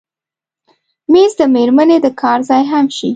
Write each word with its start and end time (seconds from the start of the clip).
مېز 1.11 1.31
د 1.39 1.41
مېرمنې 1.55 1.97
د 2.01 2.07
کار 2.21 2.39
ځای 2.49 2.63
هم 2.71 2.85
شي. 2.97 3.09